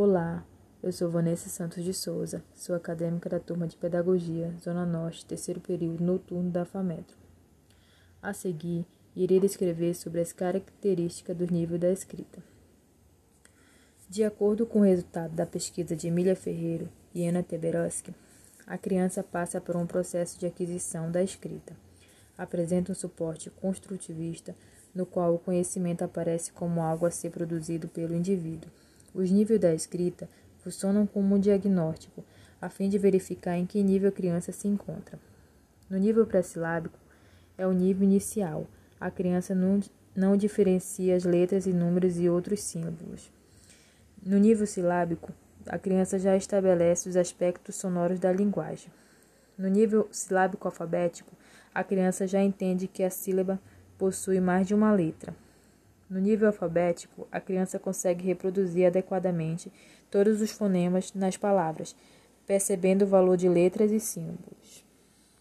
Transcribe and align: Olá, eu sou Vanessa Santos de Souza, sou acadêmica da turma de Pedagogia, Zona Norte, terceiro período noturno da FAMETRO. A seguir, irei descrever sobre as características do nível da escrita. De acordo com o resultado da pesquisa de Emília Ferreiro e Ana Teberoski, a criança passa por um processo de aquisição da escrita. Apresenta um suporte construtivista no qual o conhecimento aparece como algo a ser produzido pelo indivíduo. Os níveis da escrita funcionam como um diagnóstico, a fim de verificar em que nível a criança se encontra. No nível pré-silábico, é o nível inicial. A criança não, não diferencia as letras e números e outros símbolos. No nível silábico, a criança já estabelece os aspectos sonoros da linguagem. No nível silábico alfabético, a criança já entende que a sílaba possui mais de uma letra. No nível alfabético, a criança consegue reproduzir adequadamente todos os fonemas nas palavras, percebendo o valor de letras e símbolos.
Olá, 0.00 0.46
eu 0.80 0.92
sou 0.92 1.10
Vanessa 1.10 1.48
Santos 1.48 1.82
de 1.82 1.92
Souza, 1.92 2.40
sou 2.54 2.76
acadêmica 2.76 3.28
da 3.28 3.40
turma 3.40 3.66
de 3.66 3.74
Pedagogia, 3.74 4.54
Zona 4.62 4.86
Norte, 4.86 5.26
terceiro 5.26 5.60
período 5.60 6.04
noturno 6.04 6.52
da 6.52 6.64
FAMETRO. 6.64 7.16
A 8.22 8.32
seguir, 8.32 8.86
irei 9.16 9.40
descrever 9.40 9.94
sobre 9.94 10.20
as 10.20 10.32
características 10.32 11.36
do 11.36 11.52
nível 11.52 11.80
da 11.80 11.90
escrita. 11.90 12.40
De 14.08 14.22
acordo 14.22 14.64
com 14.64 14.78
o 14.78 14.84
resultado 14.84 15.34
da 15.34 15.44
pesquisa 15.44 15.96
de 15.96 16.06
Emília 16.06 16.36
Ferreiro 16.36 16.88
e 17.12 17.26
Ana 17.26 17.42
Teberoski, 17.42 18.14
a 18.68 18.78
criança 18.78 19.24
passa 19.24 19.60
por 19.60 19.74
um 19.74 19.84
processo 19.84 20.38
de 20.38 20.46
aquisição 20.46 21.10
da 21.10 21.24
escrita. 21.24 21.76
Apresenta 22.38 22.92
um 22.92 22.94
suporte 22.94 23.50
construtivista 23.50 24.54
no 24.94 25.04
qual 25.04 25.34
o 25.34 25.40
conhecimento 25.40 26.04
aparece 26.04 26.52
como 26.52 26.82
algo 26.82 27.04
a 27.04 27.10
ser 27.10 27.32
produzido 27.32 27.88
pelo 27.88 28.14
indivíduo. 28.14 28.70
Os 29.14 29.30
níveis 29.30 29.60
da 29.60 29.74
escrita 29.74 30.28
funcionam 30.58 31.06
como 31.06 31.34
um 31.34 31.38
diagnóstico, 31.38 32.24
a 32.60 32.68
fim 32.68 32.88
de 32.88 32.98
verificar 32.98 33.56
em 33.56 33.64
que 33.64 33.82
nível 33.82 34.08
a 34.08 34.12
criança 34.12 34.52
se 34.52 34.68
encontra. 34.68 35.18
No 35.88 35.96
nível 35.96 36.26
pré-silábico, 36.26 36.98
é 37.56 37.66
o 37.66 37.72
nível 37.72 38.04
inicial. 38.04 38.66
A 39.00 39.10
criança 39.10 39.54
não, 39.54 39.80
não 40.14 40.36
diferencia 40.36 41.16
as 41.16 41.24
letras 41.24 41.66
e 41.66 41.72
números 41.72 42.18
e 42.18 42.28
outros 42.28 42.60
símbolos. 42.60 43.30
No 44.22 44.36
nível 44.38 44.66
silábico, 44.66 45.32
a 45.66 45.78
criança 45.78 46.18
já 46.18 46.36
estabelece 46.36 47.08
os 47.08 47.16
aspectos 47.16 47.76
sonoros 47.76 48.18
da 48.18 48.32
linguagem. 48.32 48.90
No 49.56 49.68
nível 49.68 50.08
silábico 50.10 50.68
alfabético, 50.68 51.32
a 51.74 51.82
criança 51.82 52.26
já 52.26 52.42
entende 52.42 52.86
que 52.88 53.02
a 53.02 53.10
sílaba 53.10 53.60
possui 53.96 54.40
mais 54.40 54.66
de 54.66 54.74
uma 54.74 54.92
letra. 54.92 55.34
No 56.08 56.18
nível 56.18 56.48
alfabético, 56.48 57.28
a 57.30 57.40
criança 57.40 57.78
consegue 57.78 58.24
reproduzir 58.24 58.86
adequadamente 58.86 59.70
todos 60.10 60.40
os 60.40 60.50
fonemas 60.50 61.12
nas 61.12 61.36
palavras, 61.36 61.94
percebendo 62.46 63.02
o 63.02 63.08
valor 63.08 63.36
de 63.36 63.48
letras 63.48 63.90
e 63.90 64.00
símbolos. 64.00 64.57